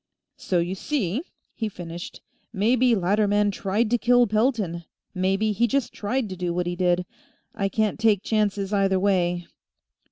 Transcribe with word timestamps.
"So 0.37 0.57
you 0.57 0.73
see," 0.73 1.21
he 1.53 1.69
finished. 1.69 2.21
"Maybe 2.51 2.95
Latterman 2.95 3.51
tried 3.51 3.91
to 3.91 3.99
kill 3.99 4.25
Pelton, 4.25 4.83
maybe 5.13 5.51
he 5.51 5.67
just 5.67 5.93
tried 5.93 6.27
to 6.29 6.35
do 6.35 6.51
what 6.55 6.65
he 6.65 6.75
did. 6.75 7.05
I 7.53 7.69
can't 7.69 7.99
take 7.99 8.23
chances 8.23 8.73
either 8.73 8.99
way." 8.99 9.45